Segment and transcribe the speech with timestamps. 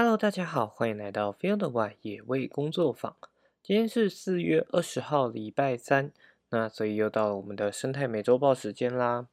[0.00, 3.16] Hello，大家好，欢迎来到 Field Y 野味工作坊。
[3.64, 6.12] 今天是四月二十号，礼拜三，
[6.50, 9.26] 那所以又到了我们的生态美洲豹时间啦。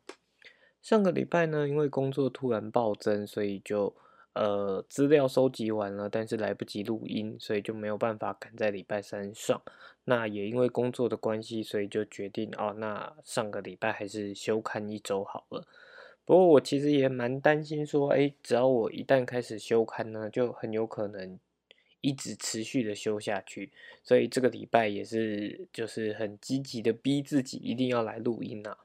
[0.81, 3.95] 上个礼拜呢，因为工作突然暴增，所以就
[4.33, 9.61] 呃资料收集完了，但是来不及录音，所以就没有办法赶在礼拜三上。
[10.05, 15.67] 那也因为工作的关系，所以就决定哦，那上个礼拜还是休刊一周好了。
[16.25, 21.39] 不过我其实也蛮担心，说，哎，只要我一旦开始休刊呢，就很有可能
[22.01, 23.71] 一直持续的休下去。
[24.03, 28.79] 所以这个礼拜也是，就是很积极的逼自己一定要来录音啊。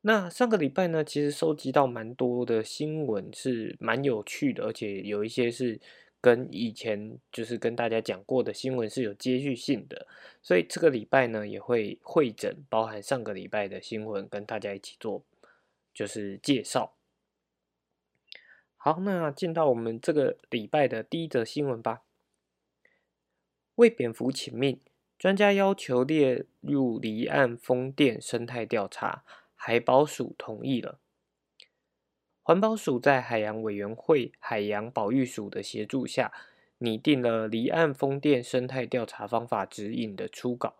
[0.00, 5.80] 那上个礼拜呢，其实收集到蛮多的新闻，是蛮有趣的，而且有一些是
[6.20, 10.06] 跟以前就是跟大家讲过的新闻是有接续性的。
[10.42, 15.22] 所以这个礼拜呢，也会会诊包含上个礼拜的新闻，跟大家一起做。
[15.98, 16.94] 就是介绍。
[18.76, 22.02] 好，那进到我们这个礼拜的第一则新闻吧。
[23.74, 24.80] 为蝙蝠请命，
[25.18, 29.24] 专家要求列入离岸风电生态调查，
[29.56, 31.00] 海保署同意了。
[32.44, 36.32] 环保署在海洋委员会海洋保育署的协助下，
[36.78, 40.76] 拟定了离岸风电生态调查方法指引的初稿。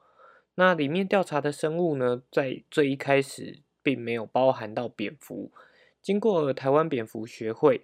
[0.54, 3.58] 那里面调查的生物呢，在最一开始。
[3.88, 5.50] 并没有包含到蝙蝠。
[6.02, 7.80] 经过台湾蝙蝠学会、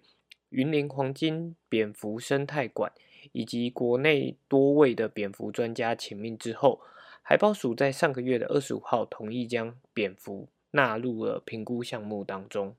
[0.50, 2.92] 云林黄金蝙蝠生态馆
[3.32, 6.82] 以及国内多位的蝙蝠专家请命之后，
[7.22, 12.76] 海保署在上个月的二十五号同意将蝙蝠纳入了评估项目当中。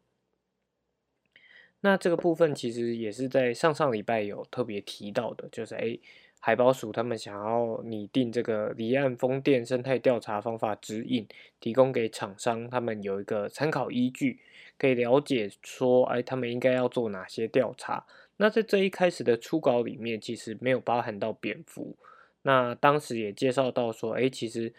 [1.82, 6.00] 那这个部分其实也是在上上礼拜有特别提到的，就是诶。
[6.46, 11.28] 海保署他们想要拟定这个离岸风电生态调查方法指引，
[11.60, 14.40] 提供给厂商，他们有一个参考依据，
[14.78, 18.06] 可以了解说，哎，他们应该要做哪些调查。
[18.38, 21.96] 那在这一开始的初稿里面，其实没有包含到蝙蝠。
[22.44, 24.72] 那当时也介绍到说，哎，其实，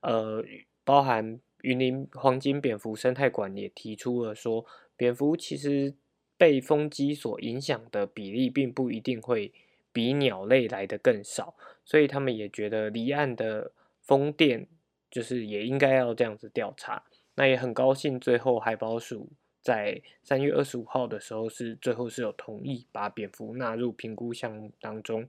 [0.00, 0.42] 呃，
[0.84, 4.64] 包含云林黄金蝙蝠生态馆也提出了说，
[4.96, 5.92] 蝙蝠其实
[6.38, 9.52] 被风机所影响的比例，并不一定会。
[9.92, 14.68] 比鸟类来的更少，所以他们也觉得离岸的风电
[15.10, 17.04] 就是也应该要这样子调查。
[17.34, 19.30] 那也很高兴，最后海保署
[19.60, 25.28] 在三月二十五号的时候是最后是有同意把蝙蝠纳入评估项目当中。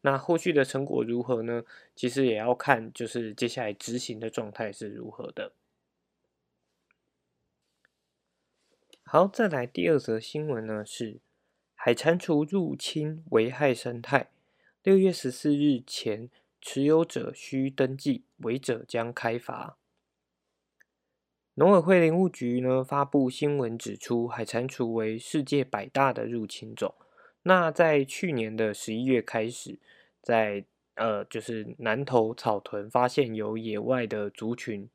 [0.00, 1.64] 那后续的成果如何呢？
[1.94, 5.52] 其实也要看就是接下来执行的状态是如何的。
[9.04, 11.20] 好，再来第二则新闻呢是。
[11.86, 14.30] 海蟾蜍入侵危害生态，
[14.82, 19.76] 六月十四日前持有者需登记，违者将开罚。
[21.56, 26.94] 农委会林务局呢发布新闻指出，海蟾蜍为世界百大的入侵种。
[27.42, 29.78] 那在去年的十一月开始，
[30.22, 30.64] 在
[30.94, 34.88] 呃就是南投草屯发现有野外的族群。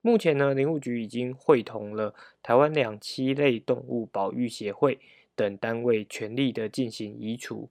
[0.00, 5.00] 目前呢，林务局已经会同了台湾两栖类动物保育协会。
[5.40, 7.70] 等单位全力的进行移除，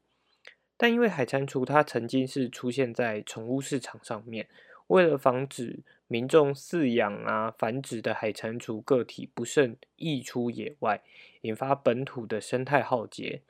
[0.75, 4.47] 但因为海蟾蜍它曾经是出现在宠物市场上面，
[4.87, 11.03] 为了防止民众饲养啊繁殖的海蟾蜍个体不慎溢出野外，
[11.41, 13.43] 引发本土的生态浩劫。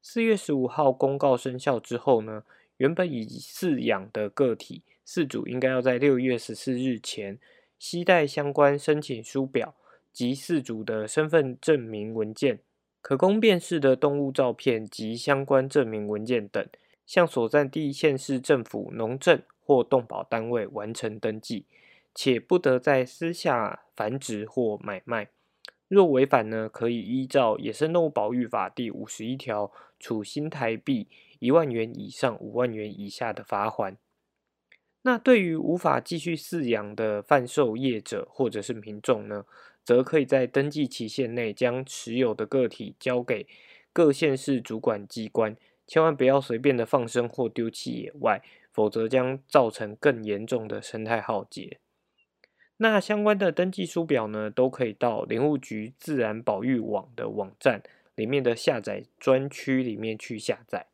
[0.00, 2.42] 四月十五号公告生效之后呢，
[2.78, 7.38] 原本已饲养的个体饲主应该要在六月十四日前
[7.78, 9.76] 携带相关申请书表
[10.12, 12.58] 及饲主的身份证明文件。
[13.02, 16.66] 可供辨识的动物照片及相关证明文件等，
[17.04, 21.66] 向所在地县市政府农政或动保单位完成登记，
[22.14, 25.28] 且不得在私下繁殖或买卖。
[25.88, 31.08] 若违反呢，可以依照《野生动物保育法》第五十一条，处新台币
[31.40, 33.98] 一万元以上五万元以下的罚款。
[35.02, 39.44] 那对于无法继续饲养的贩售业者或者是民众呢？
[39.84, 43.46] 则可以在登记期限内将持有的个体交给
[43.92, 45.56] 各县市主管机关，
[45.86, 48.42] 千万不要随便的放生或丢弃野外，
[48.72, 51.78] 否则将造成更严重的生态浩劫。
[52.78, 57.82] 那相关的登记书表呢，都可以到林务局自然保育网的网站
[58.14, 60.86] 里面的下载专区里面去下载。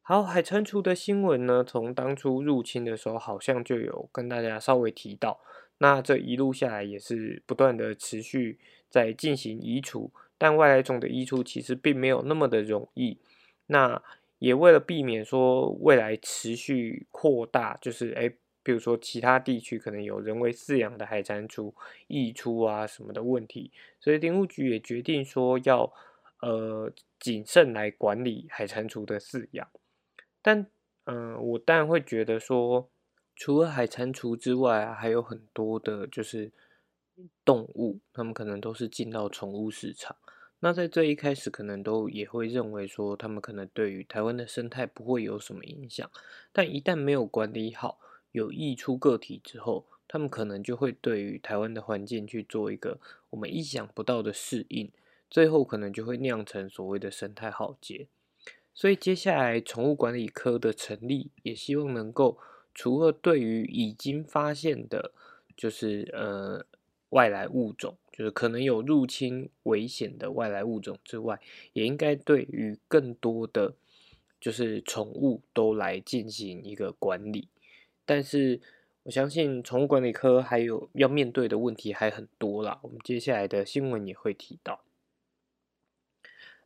[0.00, 5.40] 好，海蟾蜍的新闻呢，从当初入侵的时候，好像就有跟大家稍微提到。
[5.78, 8.58] 那这一路下来也是不断的持续
[8.90, 13.18] 在进行移除，但外来种的移除其实并没有那么的容易。
[13.66, 14.02] 那
[14.38, 21.72] 也为了避免说未来持续扩大，就是诶比如说其他地区可能有人为饲养的海蟾蜍
[22.06, 25.92] 溢出啊什么的问题，所以林务局也决定说要
[26.40, 29.68] 呃谨慎来管理海蟾蜍的饲养。
[30.42, 30.66] 但
[31.04, 32.88] 嗯，我当然会觉得说，
[33.38, 36.50] 除了海蟾蜍之外啊，还有很多的就是
[37.44, 40.16] 动物，他们可能都是进到宠物市场。
[40.58, 46.10] 那在最一开始，可能都也会认为说，他们可能对于台湾的生态不会有什么影响。
[46.52, 48.00] 但一旦没有管理好，
[48.32, 52.98] 有溢出个体之后，他们可能就会对于台湾的环境去做一个
[53.30, 54.90] 我们意想不到的适应，
[55.30, 58.08] 最后可能就会酿成所谓的生态浩劫。
[58.74, 62.36] 所以接下来宠物管理科的成立，也希望能够
[62.78, 65.10] 除了对于已经发现的，
[65.56, 66.64] 就是呃
[67.08, 67.96] 外来物种。
[68.12, 71.40] 就是可能有入侵危险的外来物种之外，
[71.72, 73.74] 也应该对于更多的
[74.40, 77.48] 就是宠物都来进行一个管理。
[78.04, 78.60] 但是
[79.02, 82.78] 我相信宠物管理科还有要面对的问题还很多啦。
[82.82, 84.84] 我们接下来的新闻也会提到。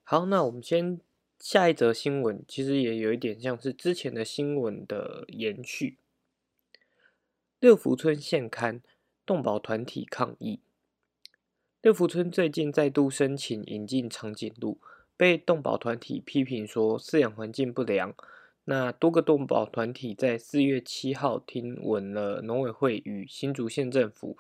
[0.03, 1.01] 好，那我们先
[1.39, 5.97] 下一则新闻，其实也有一点像是之前的新闻的延续。
[7.63, 8.83] 六福村县刊
[9.25, 10.59] 动保团体抗议。
[11.81, 14.81] 六福村最近再度申请引进长颈鹿，
[15.17, 18.17] 被动保团体批评说饲养环境不良。
[18.65, 24.37] 那多个动保团体在四月七号听闻了农委会与新竹县政府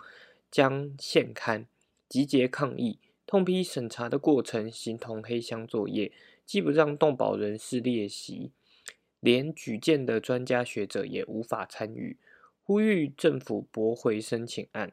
[0.50, 1.68] 将现刊
[2.08, 6.10] 集结抗议，痛批审查的过程形同黑箱作业，
[6.44, 8.50] 既不让动保人士列席，
[9.20, 12.16] 连举荐的专家学者也无法参与，
[12.64, 14.92] 呼吁政府驳回申请案。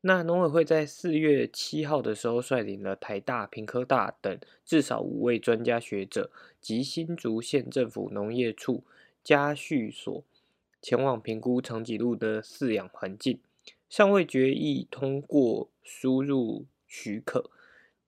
[0.00, 6.30] 那农委会在四月七号的时候，率领了台大、平科大等至少五位专家学者
[6.60, 8.84] 及新竹县政府农业处
[9.24, 10.22] 家畜所
[10.80, 13.40] 前往评估长颈鹿的饲养环境，
[13.90, 17.50] 尚未决议通过输入许可，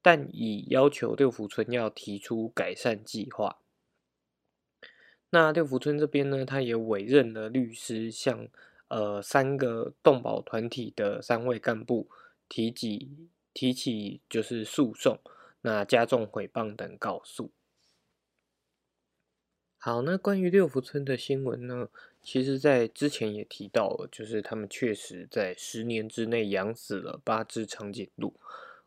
[0.00, 3.58] 但已要求六福村要提出改善计划。
[5.31, 8.49] 那六福村这边呢，他也委任了律师向。
[8.88, 12.09] 呃，三个动保团体的三位干部
[12.49, 13.09] 提起
[13.55, 15.21] 提起就是诉讼，
[15.61, 17.53] 那加重诽谤等告诉。
[19.79, 21.88] 好，那关于六福村的新闻呢，
[22.21, 28.35] 其实在之前也提到了，就是他们确实在十年之内养死了八只长颈鹿。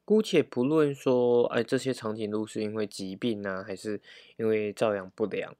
[0.04, 4.01] 姑且不论说，哎，这些长颈鹿是因为疾病呢，还是
[4.36, 5.56] 因为照养不良，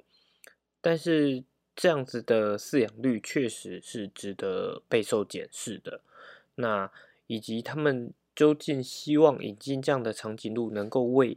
[0.83, 1.44] 但是。
[1.75, 6.01] 这样子的饲养率确实是值得备受检视的。
[6.53, 6.91] 那
[7.25, 11.35] 以及他们究竟希望引进这样的长颈鹿，能够为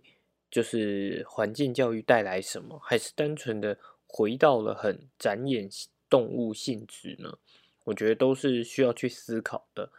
[0.50, 5.70] 就是环境教育带来什么，还是单纯的回到了很展演
[6.10, 7.38] 动物性质呢？
[7.84, 9.90] 我觉得都是需要去思考的。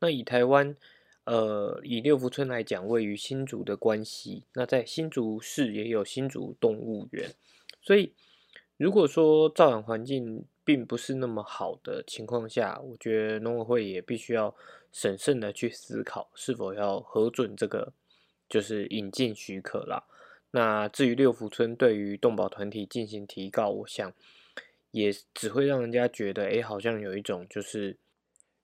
[0.00, 0.76] 那以台湾，
[1.22, 7.30] 呃，以六福村来讲，位于新竹的关系，那在新竹市也有新竹动物园，
[7.80, 8.12] 所以。
[8.76, 14.54] 如果说造养环境并不是那么好的情况下，我觉得农委会也必须要
[14.90, 17.92] 审慎的去思考是否要核准这个
[18.48, 20.04] 就是引进许可啦。
[20.50, 24.12] 那至于六福村对于动保团体进行提告，我想
[24.90, 27.96] 也只会让人家觉得，哎，好像有一种就是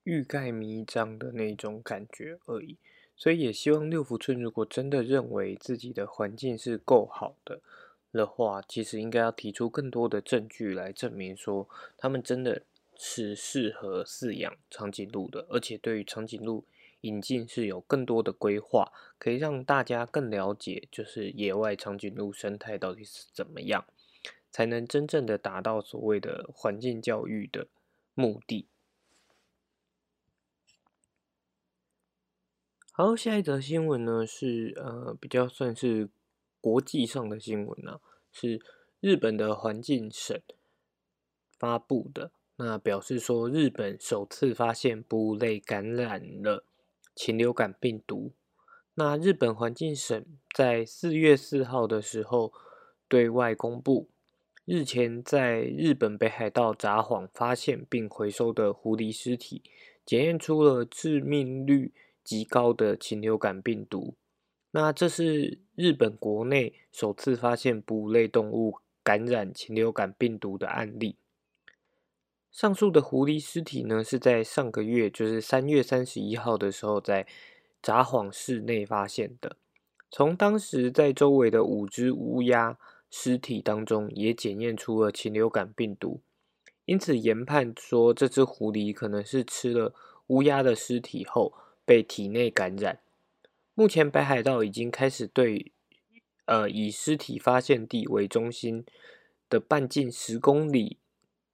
[0.03, 2.77] 欲盖弥彰的那种感觉而已。
[3.15, 7.61] 所以也希望六福村如果真的认为自己的环境是够好的。
[8.11, 12.63] 的话，其实应该要提出更多的证据来证明说，他们真的
[12.97, 16.65] 是适合饲养长颈鹿的，而且对于长颈鹿
[17.01, 23.85] 引进是有更多的规划，可以让大家更了解，就是野外长颈鹿生态到底是怎么样，
[24.51, 27.67] 才能真正的达到所谓的环境教育的
[28.13, 28.67] 目的。
[32.91, 36.09] 好，下一则新闻呢是呃比较算是。
[36.61, 37.99] 国际上的新闻呢，
[38.31, 38.61] 是
[38.99, 40.39] 日本的环境省
[41.59, 42.31] 发布的。
[42.57, 46.63] 那表示说，日本首次发现哺乳类感染了
[47.15, 48.33] 禽流感病毒。
[48.93, 52.53] 那日本环境省在四月四号的时候
[53.07, 54.09] 对外公布，
[54.65, 59.63] 日前在日本北海道札幌发现并回收的狐狸尸体，
[60.05, 64.15] 检验出了致命率极高的禽流感病毒。
[64.71, 71.17] 那这是日本国内首次发现哺乳类动物感染禽流感病毒的案例。
[72.51, 77.25] 上述的狐狸尸体呢，是在上个月，就是三月三十一号的时候，在
[77.81, 79.55] 札幌市内发现的。
[80.09, 82.77] 从当时在周围的五只乌鸦
[83.09, 86.21] 尸体当中，也检验出了禽流感病毒，
[86.85, 89.93] 因此研判说，这只狐狸可能是吃了
[90.27, 91.53] 乌鸦的尸体后
[91.85, 92.99] 被体内感染。
[93.73, 95.71] 目前北海道已经开始对
[96.45, 98.85] 呃以尸体发现地为中心
[99.49, 100.97] 的半径十公里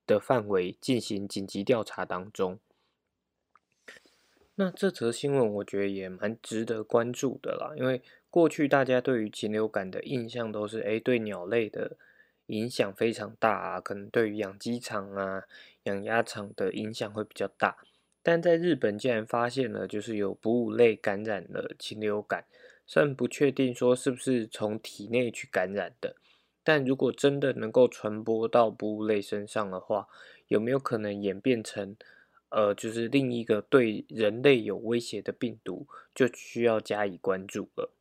[0.05, 2.59] 的范围进行紧急调查当中。
[4.55, 11.95] 那这则新闻我觉得也蛮值得关注的啦，因为过去大家对于禽流感的印象都是，哎，对鸟类的
[12.47, 15.43] 影响非常大啊，可能对于养鸡场啊、
[15.83, 17.77] 养鸭场的影响会比较大。
[18.27, 22.45] 但在日本竟然发现了，就是有哺乳类感染了禽流感，
[22.85, 26.17] 虽然不确定说是不是从体内去感染的，
[26.61, 30.09] 但如果真的能够传播到哺乳类身上的话，
[30.49, 31.95] 有没有可能演变成？
[32.49, 37.93] 呃，就是另一个对人类有威胁的病毒，就需要加以关注了。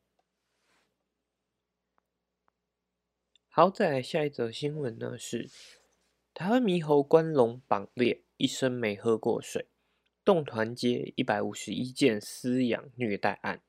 [3.49, 5.49] 好，再来下一则新闻呢，是
[6.35, 9.66] 台湾猕猴关笼绑猎，一生没喝过水，
[10.26, 13.62] 动团街一百五十一件饲养虐待案。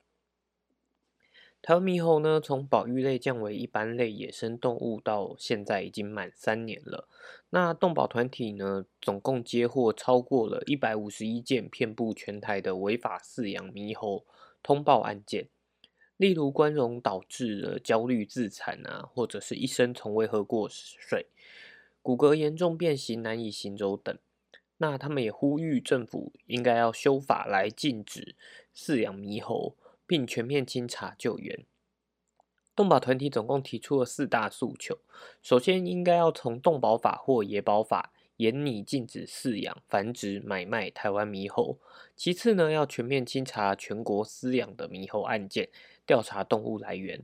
[1.62, 7.08] 台湾猕猴呢，从保育类降为一般类野生动物，到现在已经满三年了。
[7.50, 14.26] 那动保团体呢，总共接获超过了一百五十一件遍布全台的违法饲养猕猴
[14.60, 15.48] 通报案件，
[16.16, 21.28] 例如关笼导致了焦虑自残啊，或者是一生从未喝过水，
[22.02, 24.18] 骨骼严重变形难以行走等。
[24.78, 28.34] 那他们也呼吁政府应该要修法来禁止
[28.74, 29.76] 饲养猕猴。
[30.08, 31.66] 并全面清查救援。
[32.74, 34.98] 动保团体总共提出了四大诉求：
[35.42, 41.76] 首先，应该要从动保法或野保法严拟禁止饲养、繁殖、买卖台湾猕猴；
[42.16, 45.68] 其次呢，要全面清查全国饲养的猕猴案件，
[46.06, 47.22] 调查动物来源。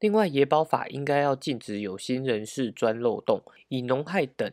[0.00, 4.52] 另外，野保法应该要禁止有心人士钻漏洞，以农害等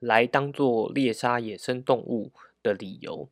[0.00, 3.30] 来当做猎杀野生动物的理由。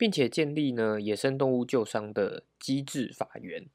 [0.00, 3.68] 并且建立呢野生动物救伤的机制法源。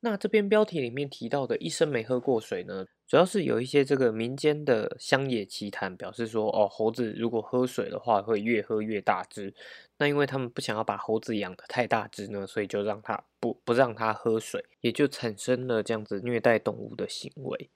[0.00, 9.54] 那这边标题里面提到的一生没喝过水呢，主要是有一些这个民间的乡野奇谈，表示说哦，猴子如果喝水的话会越喝越大只。
[9.98, 17.70] 那因为他们不想要把猴子养的太大只呢，所以就让它不不让它喝水，也就产生了这样子虐待动物的行为。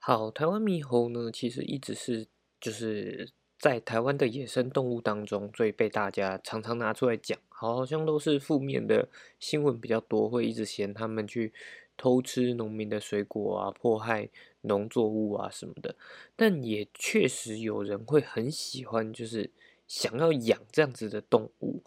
[0.00, 2.26] 好，台湾猕猴呢，其实一直是
[2.60, 3.30] 就是。
[3.60, 9.06] 在台湾的野生动物当中，最被大家常常拿出来讲，好像都是负面的
[9.38, 11.52] 新闻比较多，会一直嫌他们去
[11.94, 14.30] 偷吃农民的水果啊，迫害
[14.62, 15.94] 农作物啊什么的。
[16.34, 19.50] 但也确实有人会很喜欢，就是
[19.86, 21.82] 想要养这样子的动物。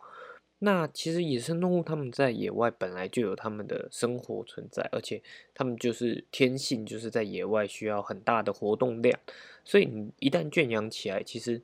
[0.65, 5.21] 那其实野生动物它们在野外本来就有它们的生活存在，而且
[5.53, 9.19] 它们就是天性就是在野外需要很大的活动量，
[9.65, 11.61] 所以你一旦圈养起来，其实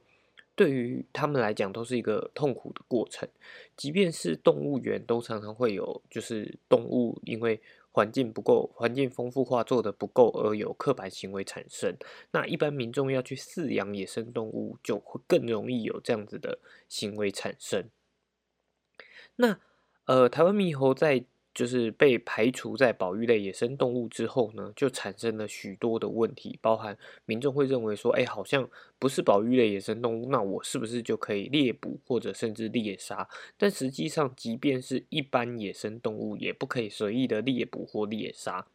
[0.54, 3.30] 对于它们来讲都是一个痛苦的过程。
[3.78, 7.62] 即便是动物园，都常常会有就是动物因为
[7.94, 11.96] 环境不够、环境丰富化做的不够而有刻板行为产生。
[12.32, 17.86] 那一般民众要去饲养野生动物，就会更容易有这样子的行为产生。
[19.42, 19.58] 那
[20.04, 33.30] 呃，台湾猕猴在就是被排除在保育类野生动物之后呢，就产生了许多的问题，包含民众会认为说，哎，好像不是保育类野生动物，那我是不是就可以猎捕或者甚至猎杀？
[33.58, 38.68] 但实际上，即便是一般野生动物，也不可以随意的猎捕或猎杀。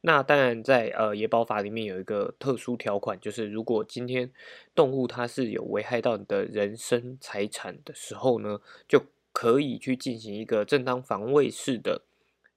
[0.00, 4.30] 那当然，在呃野保法里面有一个特殊条款，就是如果今天
[4.74, 9.02] 动物它是有危害到你的人身财产的时候呢，就
[9.40, 12.02] 可以去进行一个正当防卫式的，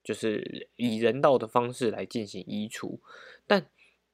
[0.03, 2.99] 就是以人道的方式来进行移除，
[3.47, 3.67] 但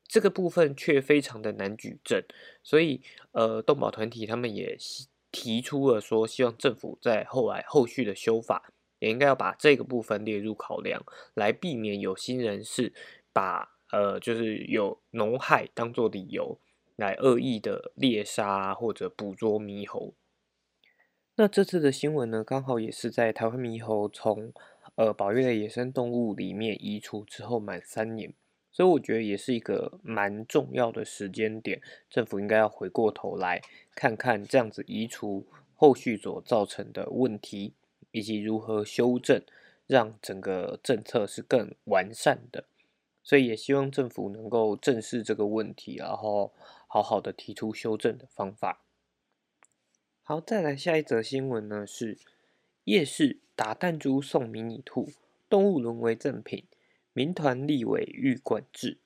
[0.08, 2.24] 这个部分却非常的难举证，
[2.62, 4.78] 所以呃，动保团体他们也
[5.32, 12.94] 提出了说，希望政府在后来后续的修法，也应该要把这个部分列入考量，来避免有心人士
[13.34, 16.60] 把呃，就是有农害当做理由
[16.98, 20.14] 来恶意的猎杀或者捕捉猕猴。
[21.42, 24.52] 那这次的新闻呢，刚好也是在台湾猕猴从
[24.96, 28.34] 呃保育类野生动物里面移除之后满三年，
[28.70, 33.62] 所以我觉得也是一个蛮重要的时间点，政府应该要回过头来
[33.96, 37.74] 看看这样子移除后续所造成的问题，
[38.12, 39.42] 以及如何修正，
[39.88, 42.66] 让整个政策是更完善的。
[43.24, 46.52] 所以也希望政府能够正视这个问题，然后
[46.88, 48.82] 好好的提出修正的方法。
[50.30, 52.16] 好，再来下一则新闻呢，是
[52.84, 55.10] 夜市打弹珠送迷你兔，
[55.50, 56.66] 动物沦为赠品，
[57.14, 59.00] 民团立委欲管制。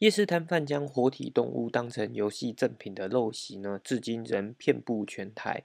[0.00, 5.62] 夜市摊贩将活体动物当成游戏赠品的陋习呢，至今仍遍布全台。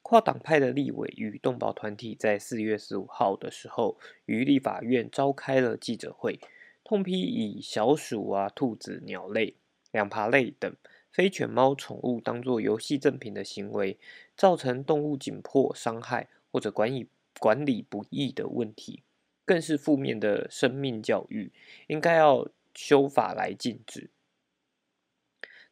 [0.00, 6.38] 跨党派的立委与动保团体在四月十五号的时候，于立法院召开了记者会，
[6.84, 9.56] 痛批以小鼠啊、兔子、鸟类、
[9.90, 10.72] 两爬类等
[11.10, 13.98] 非犬猫宠物当作游戏赠品的行为，
[14.36, 19.02] 造成动物紧迫、伤害或者管理管理不易的问题，
[19.44, 21.52] 更是负面的生命教育，
[21.88, 24.10] 应该要修法来禁止。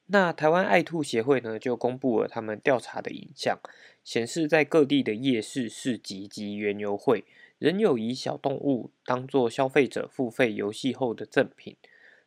[0.06, 3.60] 那台湾爱兔协会呢，就公布了他们调查的影像，
[4.02, 7.26] 显示在各地的夜市、市集及园游会，
[7.58, 11.76] 仍有以小动物当做消费者付费游戏后的赠品。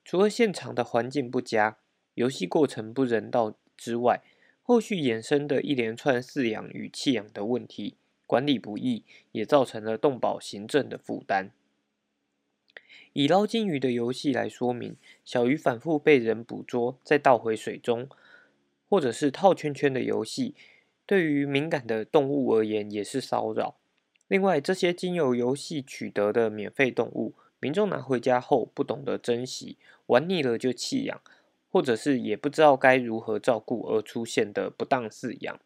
[0.05, 1.77] 除了现场的环境不佳、
[2.15, 4.21] 游戏过程不人道之外，
[4.61, 7.95] 后续衍生的一连串饲养与弃养的问题，
[8.27, 11.51] 管理不易，也造成了动保行政的负担。
[13.13, 18.07] 以捞金鱼的游戏来说明，小鱼反复被人捕捉，再倒回水中，
[18.89, 20.55] 或者是套圈圈的游戏，
[21.05, 23.75] 对于敏感的动物而言也是骚扰。
[24.27, 31.21] 另外，这些经由游戏取得的免费动物，民众拿回家后不懂得珍惜，玩腻了就弃养，
[31.71, 35.59] 或者是也不知道该如何照顾而出现的不当饲养。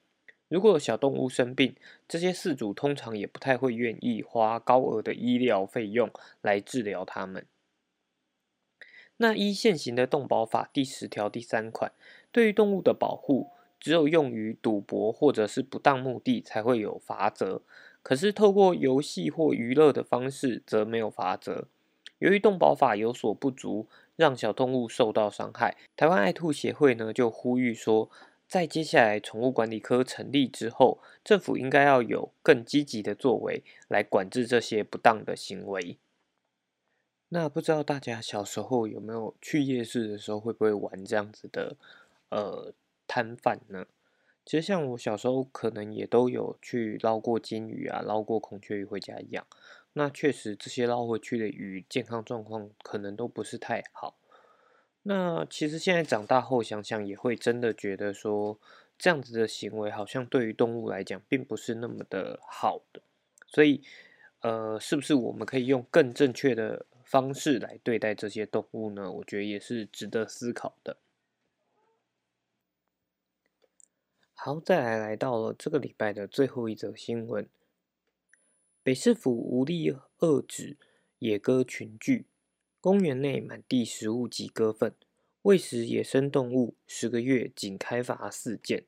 [0.47, 1.75] 如果小动物生病，
[2.07, 7.47] 这些饲主通常也不太会愿意花高额的医疗费用来治疗它们。
[9.17, 11.91] 那依现行的动保法第十条第三款，
[12.31, 17.63] 对于动物的保护，只有用于赌博或者是不当目的才会有罚则，
[18.03, 21.67] 可是透过游戏或娱乐的方式则没有罚则。
[22.19, 28.09] 由于动保法有所不足，让小动物受到伤害，台湾爱兔协会呢就呼吁说。
[28.47, 35.97] 在接下来宠物管理科成立之后，政府应该要有更积极的作为来管制这些不当的行为。
[37.29, 41.75] 那不知道大家小时候有没有去夜市的时候会不会玩这样子的
[42.29, 42.71] 呃
[43.07, 43.87] 摊贩呢？
[44.45, 49.43] 其实像我小时候可能也都有去捞过金鱼啊，捞过孔雀鱼回家养。
[49.97, 54.17] 那确实这些捞回去的鱼健康状况可能都不是太好。
[55.03, 58.59] 那其实现在长大后想想，也会真的觉得说，
[58.97, 63.01] 这样子的行为好像对于动物来讲，并不是那么的好的。
[63.47, 63.81] 所以，
[64.41, 69.09] 呃，是不是我们可以用更正确的方式来对待这些动物呢？
[69.09, 70.97] 我觉得也是值得思考的。
[74.33, 77.47] 好，再来来到了这个礼拜的最后一则新闻：
[78.85, 80.77] 北市府无力遏止
[81.17, 82.27] 野鸽群聚。
[82.79, 84.93] 公园内满地食物及鸽粪，
[85.41, 88.85] 喂食野生动物十个月仅开罚四件。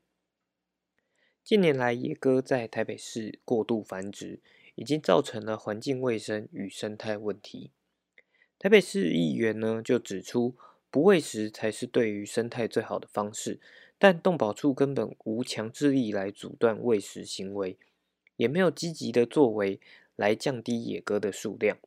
[1.43, 4.39] 近年来，野鸽在台北市过度繁殖，
[4.75, 7.71] 已经造成了环境卫生与生态问题。
[8.59, 10.55] 台北市议员呢就指出，
[10.91, 13.59] 不喂食才是对于生态最好的方式，
[13.97, 17.79] 但动保处根本无强制力来阻断喂食行为，
[18.37, 19.79] 也没有积极的作为
[20.15, 21.77] 来降低野鸽的数量。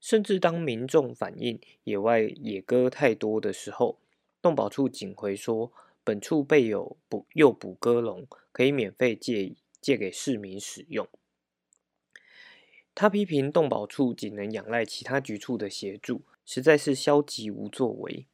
[0.00, 3.98] 甚至当民众反映野外野鸽太多的时候，
[4.40, 5.72] 动保处仅回说
[6.04, 11.06] 本处备有捕诱捕鸽笼，可以免费借借给市民使用。
[12.94, 18.26] 他批评动保处仅能仰赖其他局处的协助，实在是消极无作为。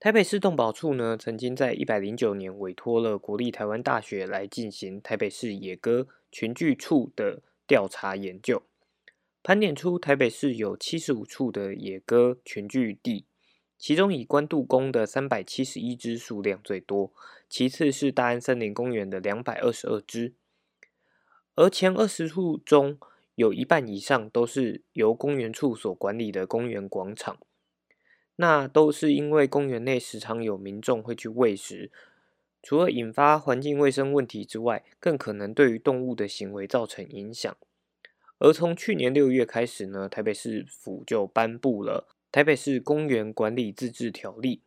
[0.00, 8.62] 台北市动保处呢，曾经在一百零九年委托了国立台湾大学来进行台北市野鸽群聚处的调查研究。
[9.42, 13.26] 盘点出台北市有七十五处的野鸽群聚地，
[13.76, 17.12] 其中以关渡宫的三百七十一只数量最多，
[17.50, 20.32] 其次是大安森林公园的两百二十二只，
[21.56, 22.98] 而前二十处中
[23.34, 27.38] 有一半以上都是由公园处所管理的公园广场，
[28.40, 31.90] 那都是因为公园内时常有民众会去喂食，
[32.62, 37.54] 除了引发环境卫生问题之外，更可能对于动物的行为造成影响。
[38.38, 44.62] 而从去年六月开始呢，台北市府就颁布了《台北市公园管理自治条例》，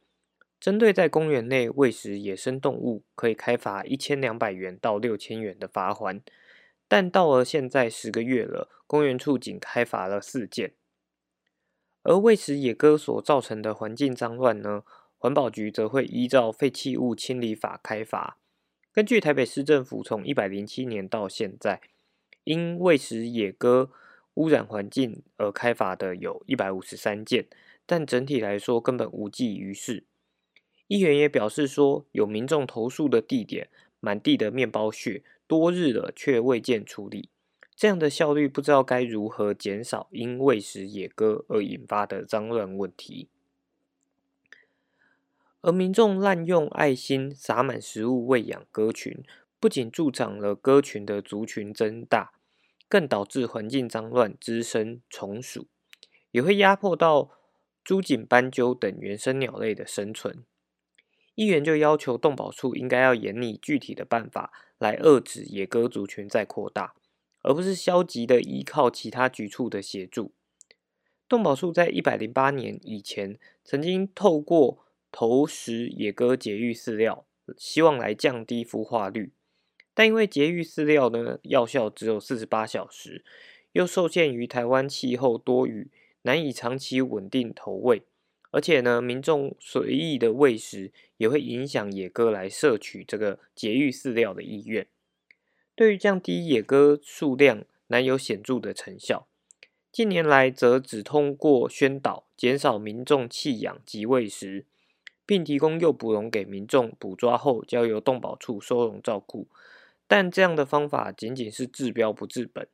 [0.60, 6.22] 针对在公园内喂食野生动物，可以开罚一千两百元到六千元的罚款。
[6.88, 10.74] 但到了现在十个月了，公园处仅开罚了四件。
[12.04, 14.84] 而喂食野鸽所造成的环境脏乱呢，
[15.18, 18.38] 环保局则会依照废弃物清理法开罚。
[18.94, 21.82] 根据台北市政府从一百零七年到现在。
[22.46, 23.90] 因喂食野鸽
[24.34, 27.48] 污染环境而开罚的有一百五十三件，
[27.86, 30.04] 但整体来说根本无济于事。
[30.88, 33.70] 议员也表示说，有民众投诉的地点
[34.02, 37.30] 满地的面包屑，多日了却未见处理，
[37.76, 43.30] 这样的效率不知道该如何减少因喂食野鸽而引发的脏乱问题。
[45.62, 49.24] 而民众滥用爱心撒满食物喂养鸽群。
[49.60, 52.34] 不仅助长了鸽群的族群增大，
[52.90, 55.68] 更导致环境脏乱，滋生虫鼠，
[56.32, 57.32] 也会压迫到
[57.82, 60.44] 朱颈斑鸠等原生鸟类的生存。
[61.36, 66.94] 议员就要求动保处应该要严拟具体的办法来遏制野鸽族群再扩大，
[67.44, 70.32] 而不是消极的依靠其他局处的协助。
[71.30, 77.26] 动保处在一百零八年以前曾经透过投食野鸽节育饲料，
[77.58, 79.32] 希望来降低孵化率，
[79.94, 83.24] 但因为节育饲料呢药效只有四十八小时，
[83.72, 85.90] 又受限于台湾气候多雨，
[86.24, 88.04] 难以长期稳定投喂。
[88.52, 94.86] 而且呢，民众随意的喂食也会影响野鸽来摄取这个节育饲料的意愿。
[95.76, 99.28] 对于降低野鸽数量，难有显著的成效。
[99.92, 104.66] 近年来，则只通过宣导减少民众弃养及喂食，
[105.26, 109.48] 并提供诱捕笼给民众捕抓后，交由动保处收容照顾。
[110.08, 112.68] 但这样的方法仅仅是治标不治本，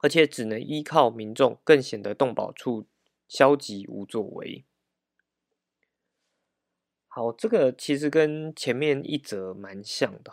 [0.00, 2.86] 而且只能依靠民众，更显得动保处
[3.28, 4.64] 消极无作为。
[7.08, 10.32] 好，这个其实跟前面一则蛮像的，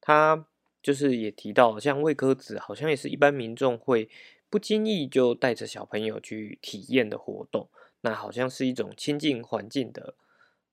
[0.00, 0.46] 它
[0.84, 4.10] 就是也提到，像喂鸽子，好像也是一般民众会
[4.50, 7.70] 不经意就带着小朋友去体验的活动，
[8.02, 10.14] 那好像是一种亲近环境的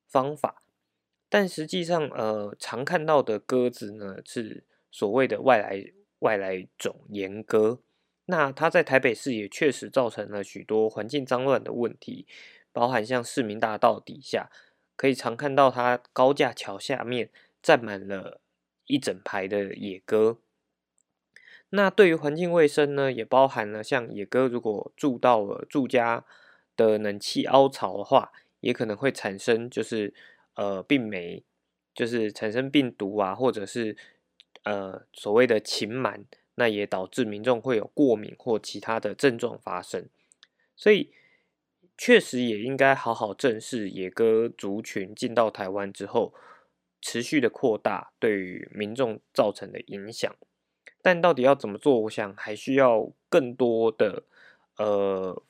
[0.05, 0.61] 方法，
[1.29, 7.79] 但实际上，呃，常看到的鸽子呢，是所谓的外来外来种岩鸽，
[8.25, 12.27] 那它在台北市也确实造成了许多环境脏乱的问题，
[12.73, 14.51] 包含像市民大道底下。
[14.97, 17.31] 可以常看到它高架桥下面
[17.63, 18.39] 站满了
[18.85, 20.39] 一整排的野鸽。
[21.69, 26.25] 那对于环境卫生呢，也包含了像野鸽如果住到了住家
[26.75, 30.13] 的冷气凹槽的话，也可能会产生就是
[30.55, 31.43] 呃病媒，
[31.93, 33.95] 就是产生病毒啊，或者是
[34.63, 40.07] 呃所谓的禽螨，那也导致民众会有过敏或其他的症状发生。
[40.75, 41.13] 所以。
[41.97, 46.33] 确实也应该好好正视野鸽族群进到台湾之后
[47.01, 50.35] 持续的扩大对于民众造成的影响，
[51.01, 54.23] 但到底要怎么做，我想还需要更多的
[54.77, 55.43] 呃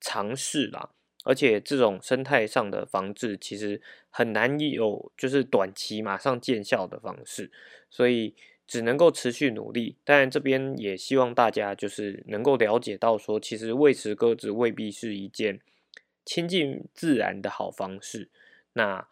[0.00, 0.90] 尝试啦。
[1.24, 7.50] 而且这种生态上的防治其实很难有就是短期马上见效的方式，
[7.90, 8.34] 所以
[8.66, 9.96] 只能够持续努力。
[10.04, 15.60] 当然这边也希望大家就是能够了解到说，其实喂食鸽子未必是一件。
[16.28, 18.28] 亲近自然的好方式，
[18.72, 19.06] 那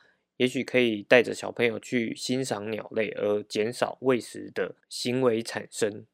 [0.44, 6.04] 也许可以带着小朋友去欣赏鸟类，而减少喂食的行为产生。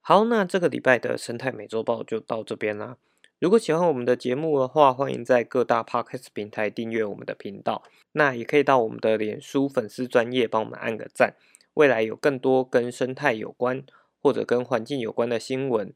[0.00, 2.98] 好，那这个礼拜的生态美洲豹就到这边啦。
[3.40, 7.82] 如果喜欢我们的节目的话，欢迎在各大 podcast 平台订阅我们的频道。
[8.12, 11.34] 那也可以到我们的脸书粉丝专业帮我们按个赞。
[11.74, 13.84] 未来有更多跟生态有关
[14.22, 15.92] 或者跟环境有关的新闻。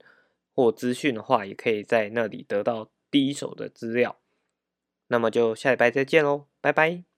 [0.53, 4.19] 或资讯的话，也可以在那里得到第一手的资料。
[5.11, 7.10] 那么就下礼拜再见喽，拜拜。